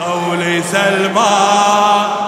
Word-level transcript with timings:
قول 0.00 0.62
سلمان 0.62 2.25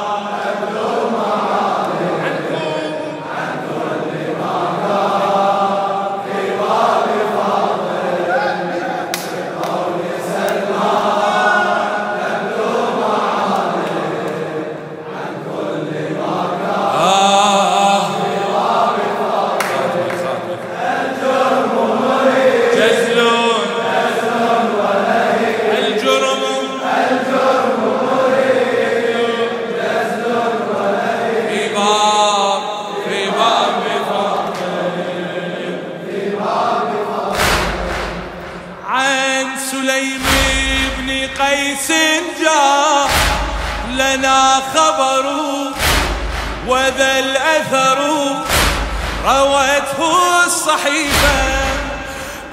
روته 49.29 50.45
الصحيفة 50.47 51.39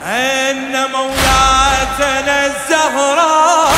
أن 0.06 0.92
مولاتنا 0.92 2.46
الزهراء 2.46 3.74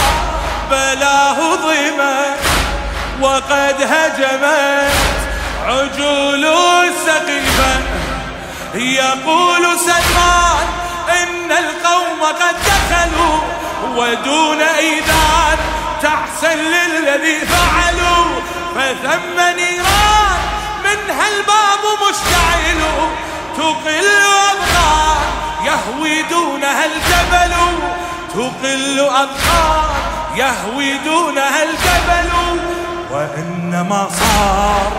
بلاه 0.71 1.55
ضيمة 1.55 2.35
وقد 3.21 3.75
هجمت 3.81 4.91
عجول 5.65 6.45
السقيفة. 6.45 7.81
يقول 8.75 9.79
سلمان 9.79 10.67
إن 11.09 11.51
القوم 11.51 12.23
قد 12.23 12.55
دخلوا 12.65 13.39
ودون 13.95 14.61
إيذان 14.61 15.57
تحسن 16.01 16.57
للذي 16.57 17.39
فعلوا 17.45 18.41
فثم 18.75 19.55
نيران. 19.55 20.56
من 20.87 21.01
هالباب 21.19 21.83
مشتعل 22.03 22.81
تقل 23.57 24.07
أبقار 24.51 25.19
يهوي 25.65 26.21
دونها 26.29 26.85
الجبل 26.85 27.53
تقل 28.33 28.99
أبقار 28.99 29.89
يهوي 30.35 30.97
دونها 31.05 31.63
الجبل. 31.63 32.29
وإنما 33.11 34.07
صار 34.19 34.91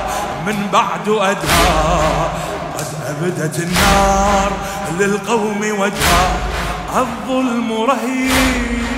من 0.47 0.69
بعد 0.73 1.09
أدهار 1.09 2.31
قد 2.79 2.91
أبدت 3.09 3.57
النار 3.59 4.51
للقوم 4.99 5.61
وجها 5.79 6.29
الظلم 6.97 7.69
رهيب. 7.91 8.89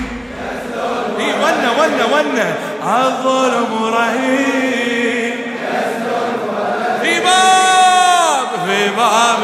ونا 1.17 1.69
ونا 1.71 2.05
ونا 2.05 2.47
الظلم 2.83 3.71
رهيب. 3.93 5.00
في 7.11 7.19
باب 7.19 8.47
في 8.67 8.89
باب 8.89 9.41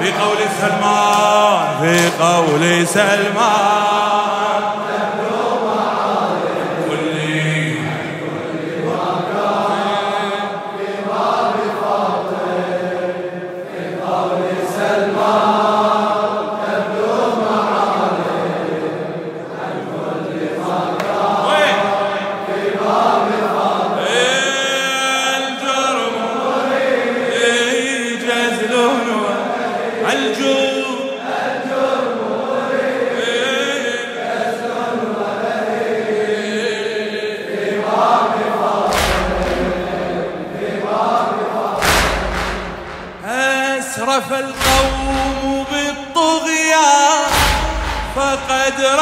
في 0.00 0.12
قول 0.12 0.38
سلمان 0.60 1.80
في 1.80 2.10
قول 2.22 2.86
سلمان. 2.86 4.17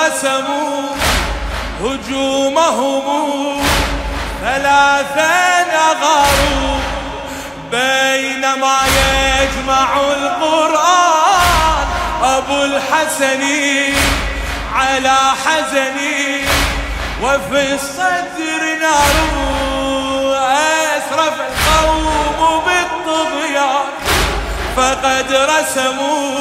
فقد 0.07 0.13
رسموا 0.13 0.83
هجومهم. 1.83 3.63
ثلاثا 4.43 5.67
أغاروا 5.91 6.79
بينما 7.71 8.79
يجمع 9.41 10.01
القرآن 10.01 11.87
أبو 12.23 12.65
الحسن 12.65 13.43
على 14.75 15.19
حزني 15.45 16.45
وفي 17.23 17.75
الصدر 17.75 18.63
نار 18.81 19.17
أسرف 20.97 21.35
القوم 21.41 22.63
بالطغيان. 22.67 23.87
فقد 24.77 25.29
رسموا 25.33 26.39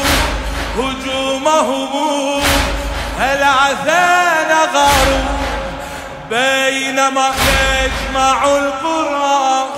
هجومهم. 0.77 2.54
العثان 3.19 4.51
غاروا 4.73 5.25
بينما 6.29 7.31
يجمع 7.83 8.45
القرى؟ 8.45 9.69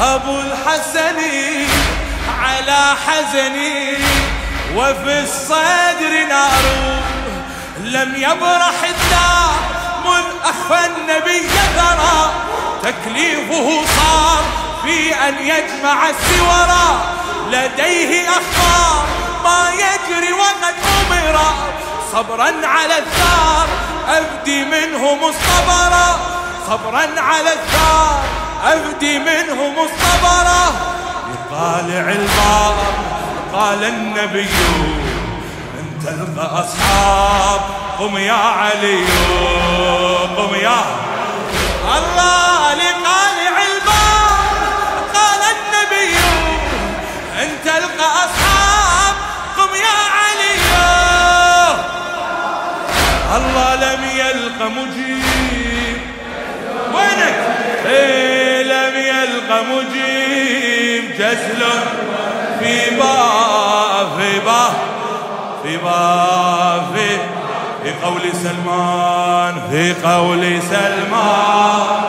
أبو 0.00 0.40
الحسن 0.40 1.18
على 2.42 2.94
حزني 3.06 3.94
وفي 4.76 5.22
الصدر 5.22 6.26
نار. 6.28 6.64
لم 7.80 8.14
يبرح 8.16 8.78
الدار 8.84 9.54
من 10.04 10.24
أخفى 10.44 10.86
النبي 10.86 11.48
ثرى 11.76 12.30
تكليفه 12.82 13.84
صار 13.96 14.44
في 14.84 15.14
أن 15.14 15.34
يجمع 15.38 16.08
السورى 16.08 17.00
لديه 17.50 18.28
أخبار 18.28 19.04
ما 19.44 19.70
يجري 19.70 20.32
وقد 20.32 20.74
أمر 21.00 21.40
صبرا 22.12 22.52
على 22.64 22.98
الثار 22.98 23.66
أفدي 24.08 24.64
منه 24.64 25.14
مصطبرا 25.14 26.18
صبرا 26.66 27.20
على 27.20 27.52
الثار 27.52 28.22
أفدي 28.64 29.18
منه 29.18 29.68
مصطبرا 29.68 30.72
يطالع 31.34 32.12
الباب 32.12 32.74
قال 33.54 33.84
النبي 33.84 34.48
ان 35.78 36.00
تلقى 36.04 36.64
أصحاب 36.64 37.60
قم 37.98 38.16
يا 38.16 38.32
علي 38.32 39.04
قم 40.36 40.54
يا 40.54 40.80
الله. 41.98 42.55
الله 53.36 53.74
لم 53.74 54.04
يلقى 54.16 54.70
مجيب. 54.70 55.98
وينك؟ 56.94 57.34
إيه 57.86 58.62
لم 58.62 58.96
يلقى 58.96 59.64
مجيب. 59.64 61.04
جسل 61.18 61.62
في 62.60 62.96
با 62.96 63.16
في 64.18 64.40
با 64.40 64.68
في 65.62 65.76
با 65.76 66.82
في 66.94 67.08
في 67.82 67.92
قول 68.04 68.20
سلمان 68.42 69.54
في 69.70 69.94
قول 70.04 70.62
سلمان. 70.62 72.06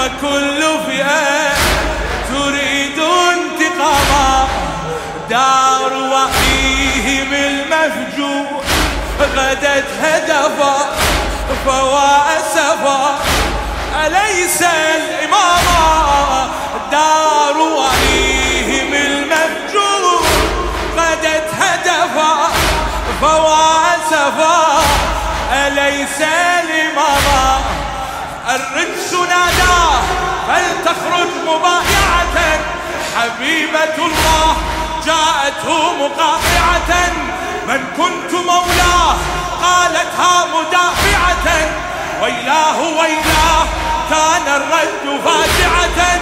وكل 0.00 0.62
فئة 0.86 1.52
تريد 2.28 2.98
انتقاما 2.98 4.48
دار 5.30 5.92
وحيهم 5.92 7.32
المفجوع 7.32 8.60
غدت 9.20 9.84
هدفا 10.02 10.76
فوا 11.66 12.36
أسفا. 12.38 13.18
أليس 14.06 14.62
الإمامة 14.62 16.48
دار 16.90 17.56
وحيهم 17.58 18.94
المفجوع 18.94 20.20
غدت 20.96 21.48
هدفا 21.60 22.48
فوا 23.20 23.94
أسفا. 23.96 24.82
أليس 25.52 26.20
الإمامة 26.20 27.60
الرجس 28.54 29.12
ناداه 29.12 30.00
فلتخرج 30.48 31.30
مبايعة. 31.46 32.36
حبيبة 33.16 33.96
الله 33.98 34.56
جاءته 35.06 35.92
مقاطعة. 35.92 37.12
من 37.68 37.84
كنت 37.96 38.32
مولاه 38.34 39.14
قالتها 39.62 40.44
مدافعة. 40.44 41.48
ويلاه 42.22 42.78
ويلاه 42.80 43.66
كان 44.10 44.46
الرد 44.56 45.20
فاجعة 45.24 46.20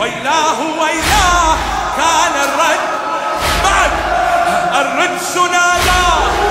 ويلاه 0.00 0.60
ويلاه 0.60 1.56
كان 1.96 2.34
الرد. 2.44 2.80
بعد 3.64 3.90
الرجس 4.74 5.36
ناداه 5.36 6.45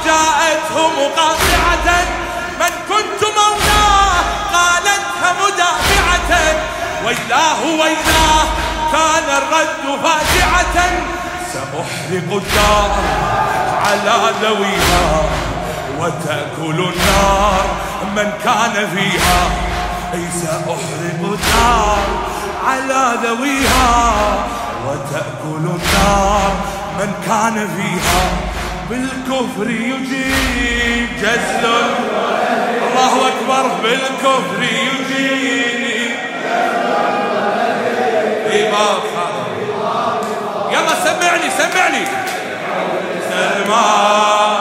الله 0.00 0.04
جاءته 0.04 0.88
مقاطعة 0.88 2.04
من 2.60 2.72
كنت 2.88 3.22
مولاه 3.36 4.20
قالتها 4.52 5.30
مدافعة. 5.40 6.32
ويلاه 7.06 7.62
ويلاه 7.64 8.44
كان 8.92 9.26
الرد 9.36 10.00
فاجعة. 10.02 10.76
سأحرق 11.52 12.28
الدار 12.32 12.90
على 13.86 14.32
ذويها 14.42 15.22
وتأكل 15.98 16.78
النار 16.80 17.64
من 18.16 18.32
كان 18.44 18.88
فيها. 18.96 19.40
أي 20.14 20.24
سأحرق 20.42 21.20
الدار 21.22 22.04
على 22.66 23.18
ذويها 23.24 24.12
وتأكل 24.86 25.64
النار 25.64 26.52
من 26.98 27.12
كان 27.26 27.68
فيها. 27.76 28.49
بالكفر 28.90 29.70
يجيب 29.70 31.08
جزل. 31.22 31.64
الله 32.86 33.28
أكبر 33.28 33.68
بالكفر 33.82 34.62
يجيب 34.62 36.16
إمام 38.52 39.00
يلا 40.72 40.94
سمعني 41.04 41.50
سمعني. 41.58 42.04
سلمان. 43.30 44.59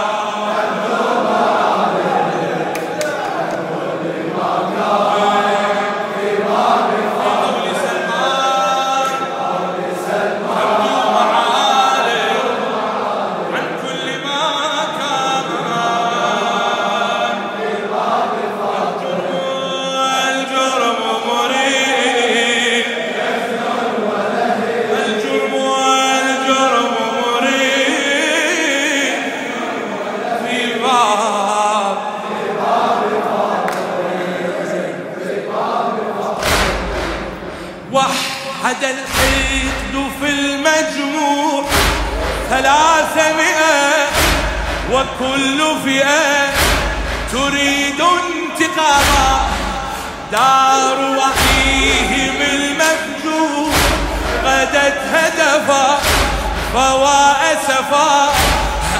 فوا 56.74 57.54
أسفا 57.54 58.30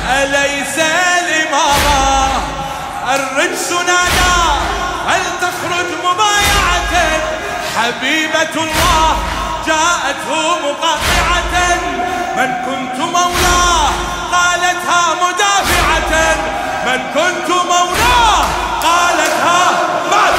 أليس 0.10 0.78
الإمامة 1.20 2.30
الرجس 3.14 3.72
نادى 3.72 4.40
هل 5.08 5.22
تخرج 5.42 5.86
مبايعة؟ 6.04 7.20
حبيبة 7.78 8.64
الله 8.64 9.18
جاءته 9.68 10.60
مقاطعة. 10.60 11.78
من 12.38 12.54
كنت 12.66 13.00
مولاه 13.00 13.90
قالتها 14.32 15.14
مدافعة. 15.24 16.36
من 16.86 17.02
كنت 17.14 17.50
مولاه 17.50 18.46
قالتها 18.84 19.72
بعد 20.12 20.39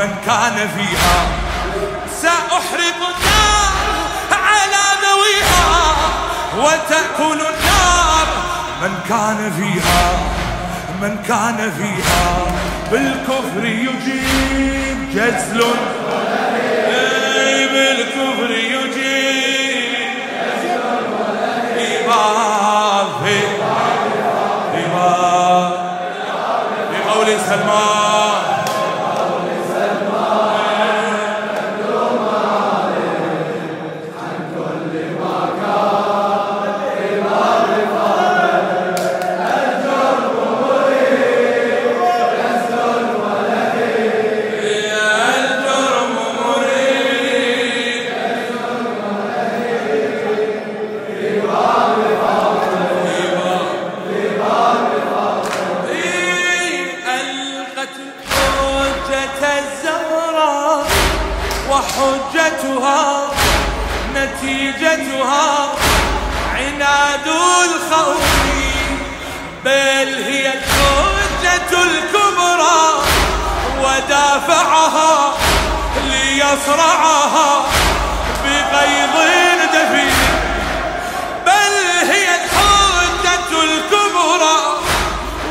من 0.00 0.14
كان 0.26 0.68
فيها. 0.76 1.26
سأحرق 2.22 2.96
النار 2.96 3.72
على 4.32 4.84
ذويها 5.04 5.94
وتأكل 6.58 7.40
النار. 7.40 8.26
من 8.82 8.94
كان 9.08 9.52
فيها 9.58 10.12
من 11.02 11.22
كان 11.28 11.72
فيها. 11.78 12.46
بالكفر 12.90 13.64
يجيب 13.64 15.10
جزل. 15.14 15.64
ليصرعها 76.50 77.64
بغيظ 78.44 79.14
دفين. 79.74 80.14
بل 81.46 81.74
هي 82.10 82.28
الحجة 82.34 83.62
الكبرى 83.62 84.58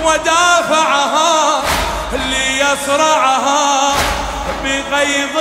ودافعها 0.03 1.63
ليصرعها 2.13 3.93
بغيظ 4.63 5.35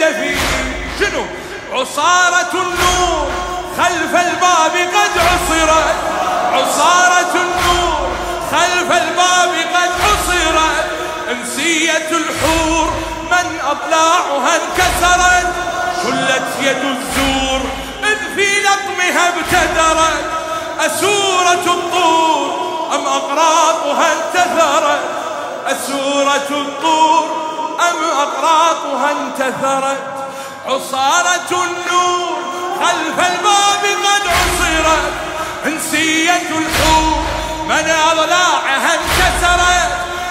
دفين. 0.00 0.38
شنو؟ 1.00 1.24
عصارة 1.72 2.52
النور 2.52 3.30
خلف 3.78 4.14
الباب 4.14 4.72
قد 4.94 5.18
عصرت. 5.18 5.96
عصارة 6.52 7.34
النور 7.34 8.08
خلف 8.52 8.92
الباب 8.92 9.54
قد 9.74 9.90
عصرت. 10.00 10.86
انسية 11.30 12.08
الحور 12.10 13.13
من 13.34 13.60
أضلاعها 13.70 14.56
انكسرت 14.56 15.52
شلت 16.02 16.48
يد 16.62 16.84
الزور 16.84 17.60
إذ 18.04 18.34
في 18.34 18.46
لطمها 18.62 19.28
ابتدرت 19.28 20.24
أسورة 20.80 21.74
الطور 21.74 22.54
أم 22.94 23.06
أقراطها 23.06 24.12
انتثرت؟ 24.12 25.00
أسورة 25.66 26.48
الطور 26.60 27.24
أم 27.80 28.04
أقراطها 28.18 29.10
انتثرت؟ 29.12 30.02
عصارة 30.66 31.50
النور 31.50 32.38
خلف 32.80 33.18
الباب 33.18 33.84
قد 34.04 34.26
عصرت 34.28 35.12
أنسية 35.66 36.32
الحور 36.50 37.24
من 37.68 37.90
أضلاعها 38.12 38.94
انكسرت؟ 38.94 39.90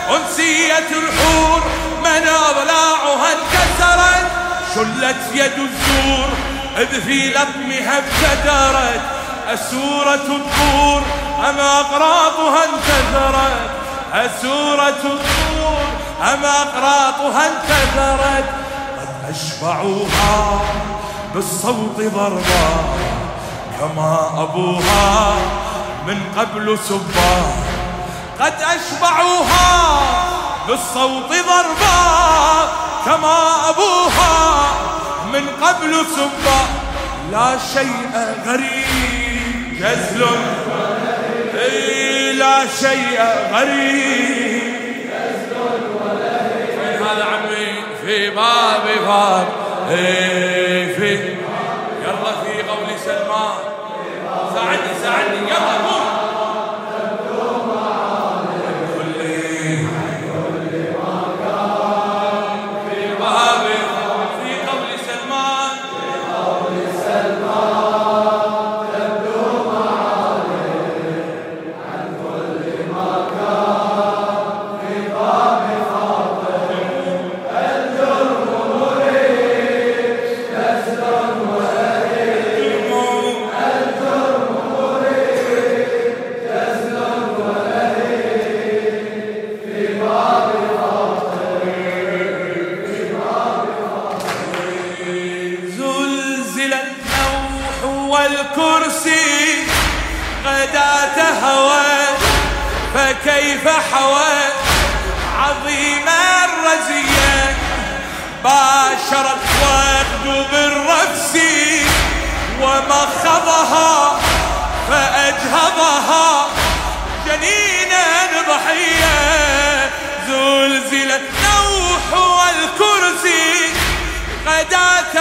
أنسية 0.10 0.88
الحور 0.92 1.62
من 2.04 2.28
أضلاعها 2.28 3.32
انكسرت. 3.32 4.32
شلت 4.76 5.22
يد 5.34 5.58
الزور 5.60 6.30
إذ 6.78 7.02
في 7.02 7.30
لطمها 7.30 7.98
ابتدرت. 7.98 9.02
أسورة 9.48 10.28
الطور 10.36 11.02
أم 11.50 11.60
أقراطها 11.60 12.64
انتثرت؟ 12.64 13.70
أسورة 14.14 15.04
الطور 15.04 15.84
أم 16.22 16.46
أقراطها 16.46 17.48
انتثرت؟ 17.48 18.46
قد 19.00 19.36
أشبعوها 19.36 20.62
بالصوت 21.36 21.98
ضربا 22.00 22.68
كما 23.80 24.30
أبوها 24.38 25.36
من 26.08 26.22
قبل 26.38 26.78
سبا. 26.90 27.36
قد 28.40 28.54
أشبعوها 28.62 29.94
بالصوت 30.68 31.30
ضربا 31.30 32.00
كما 33.06 33.70
أبوها 33.70 34.66
من 35.34 35.48
قبل 35.62 36.06
سبا 36.16 36.62
لا 37.32 37.58
شيء 37.74 38.36
غريب. 38.46 39.80
جزل. 39.80 40.22
لا 42.38 42.58
شيء 42.80 43.20
غريب. 43.54 44.74
هذا 47.02 47.26
عمي؟ 47.26 47.84
في 48.06 48.30
باب 48.30 48.86
باب 49.08 49.48
في. 50.98 51.12
يلا 52.04 52.32
في 52.44 52.54
قول 52.70 52.90
سلمان. 53.06 53.58
ساعدني 54.56 54.94
ساعدني. 55.04 55.50
يلا 55.50 55.76
قوم 55.88 56.03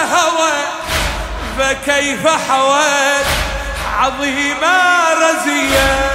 هوى 0.02 0.52
فكيف 1.58 2.26
حوت؟ 2.26 3.26
عظيمة 3.98 5.04
رزية. 5.14 6.12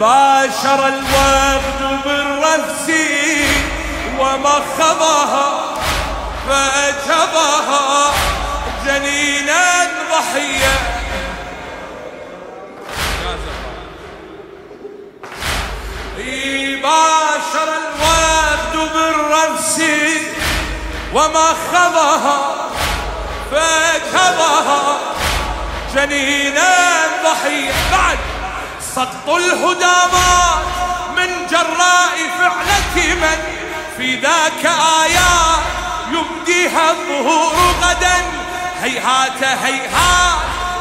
باشر 0.00 0.88
الورد 0.88 2.00
بالرفس 2.04 2.90
ومخضها 4.18 5.74
فأجهضها 6.48 8.12
جنينا 8.86 9.88
ضحية 10.10 10.96
باشر 16.82 17.68
الورد 17.68 18.92
بالرفس 18.94 19.82
ومخضها 21.14 22.65
فاجهضها 23.52 24.98
جنينا 25.94 26.74
ضحية 27.24 27.72
بعد 27.92 28.18
سقط 28.94 29.28
الهدامات 29.28 30.64
من 31.16 31.46
جراء 31.50 32.16
فعلة 32.38 33.14
من 33.14 33.38
في 33.96 34.16
ذاك 34.16 34.66
آيات 35.02 35.62
يبديها 36.10 36.90
الظهور 36.90 37.54
غدا. 37.82 38.16
هيهات 38.82 39.42
هيهات 39.64 40.38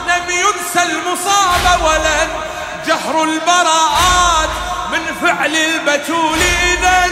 لم 0.08 0.30
ينسى 0.30 0.84
المصاب 0.84 1.82
ولن 1.84 2.30
جهر 2.88 3.24
البراءات 3.24 4.50
من 4.92 5.16
فعل 5.22 5.56
البتول. 5.56 6.40
إذا 6.74 7.08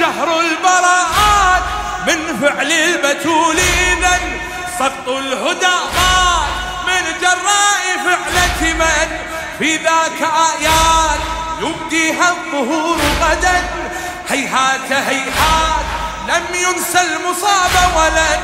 جهر 0.00 0.40
البراءات 0.40 1.62
من 2.06 2.40
فعل 2.40 2.72
البتول. 2.72 3.56
سقط 4.78 5.08
الهدى 5.08 5.78
من 6.86 7.04
جراء 7.20 7.84
فعلة 8.04 8.74
من؟ 8.74 9.08
في 9.58 9.76
ذاك 9.76 10.20
آيات 10.22 11.20
يبديها 11.60 12.30
الظهور 12.30 12.98
غدا. 13.22 13.62
هيهات 14.28 14.92
هيهات 14.92 15.84
لم 16.28 16.44
ينسى 16.54 17.00
المصاب 17.00 17.70
ولن. 17.96 18.40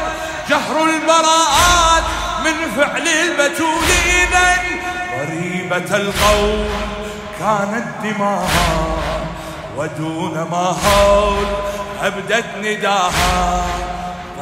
جهر 0.50 0.84
البراءات 0.84 2.04
من 2.44 2.70
فعل 2.76 3.08
البتول 3.08 3.84
إذا 4.06 4.56
غريبة 5.18 5.96
القول 5.96 6.66
كانت 7.38 7.86
دماها 8.02 8.96
ودون 9.76 10.48
ما 10.50 10.76
هول 10.84 11.46
أبدت 12.02 12.46
نداها. 12.62 13.64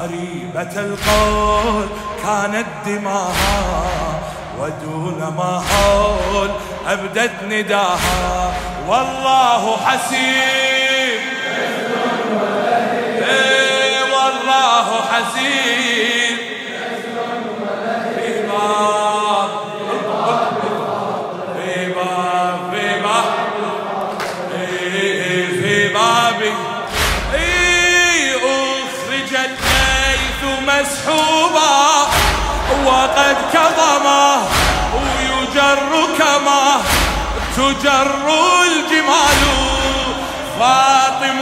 قريبة 0.03 0.81
القول 0.81 1.87
كانت 2.25 2.67
دماها 2.87 4.21
ودون 4.59 5.35
ما 5.37 5.63
هول 5.73 6.51
أبدت 6.87 7.33
نداها 7.49 8.55
والله 8.89 9.77
حسيب. 9.77 11.23
إيه 13.29 14.03
والله 14.03 15.01
حسيب. 15.13 15.82
وقد 33.13 33.37
كظما 33.53 34.49
ويجر 34.95 35.93
كما 36.19 36.83
تجر 37.57 38.27
الجمال. 38.67 39.43
فاطم 40.61 41.41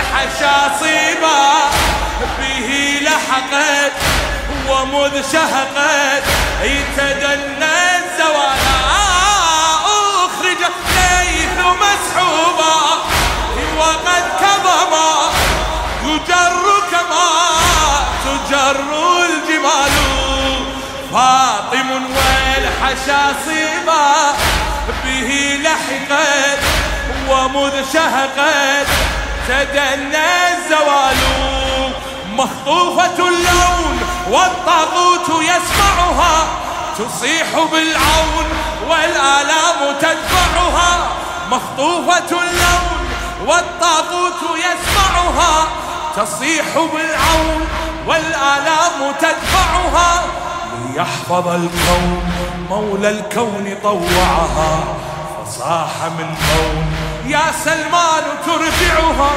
والحشاصيبا 0.00 1.40
به 2.40 2.68
لحقت 3.02 3.92
ومذ 4.68 5.32
شهقت. 5.32 6.24
يتدنى 6.62 7.76
الزوال 7.96 8.58
أخرج 10.24 10.62
ليث 10.88 11.58
مسحوبا. 11.58 12.78
وقد 13.78 14.24
كظما 14.40 15.21
فاطم 21.12 21.90
والحشاصيبا 22.16 24.12
به 25.04 25.60
لحقت 25.62 26.58
ومذ 27.28 27.92
شهقت 27.92 28.86
تدنى 29.48 30.26
الزوال 30.52 31.16
مخطوفة 32.36 33.28
اللون 33.28 34.00
والطاغوت 34.30 35.28
يسمعها 35.28 36.46
تصيح 36.98 37.48
بالعون 37.72 38.46
والآلام 38.88 39.96
تدفعها 40.00 41.08
مخطوفة 41.50 42.30
اللون 42.30 43.08
والطاغوت 43.46 44.58
يسمعها 44.58 45.66
تصيح 46.16 46.64
بالعون 46.74 47.68
والآلام 48.06 49.12
تدفعها 49.20 50.41
ليحفظ 50.92 51.48
الكون 51.48 52.22
مولى 52.70 53.10
الكون 53.10 53.76
طوعها 53.82 54.84
فصاح 55.44 55.90
من 56.18 56.26
بون 56.26 56.84
يا 57.26 57.52
سلمان 57.64 58.24
ترجعها 58.46 59.30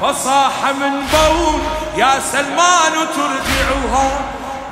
فصاح 0.00 0.64
من 0.80 0.92
بون 1.12 1.60
يا 1.96 2.20
سلمان 2.32 2.92
ترجعها 3.16 4.10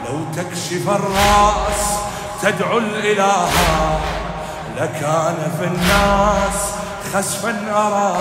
لو 0.08 0.20
تكشف 0.36 0.88
الرأس 0.88 1.96
تدعو 2.42 2.78
الإله. 2.78 3.48
لكان 4.76 5.52
في 5.58 5.64
الناس 5.64 6.70
خسفا 7.14 7.56
أراها. 7.70 8.20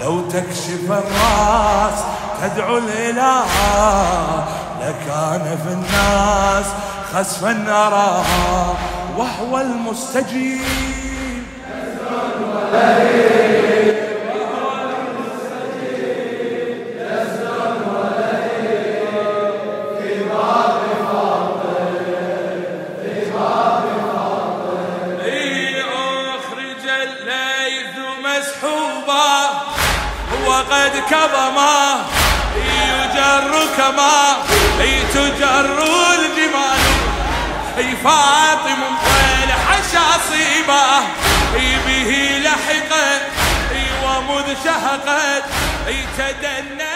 لو 0.00 0.20
تكشف 0.20 0.90
الرأس 0.90 1.98
تدعو 2.42 2.78
الإله. 2.78 3.44
لكان 4.80 5.58
في 5.64 5.72
الناس 5.72 6.66
خسفا 7.14 7.64
أراها 7.68 8.76
وهو 9.16 9.60
المستجيب. 9.60 10.60
وقد 30.46 30.92
كظما 31.10 31.96
يجر 33.14 33.66
كما 33.76 34.42
تجر 35.14 35.82
الجمال 36.14 36.80
أي 37.78 37.96
فاطم 38.04 38.82
والحشاصيبة 39.06 40.84
به 41.86 42.40
لحقت. 42.44 43.22
ومذ 44.04 44.56
شهقت. 44.64 45.44
تدنت 46.18 46.93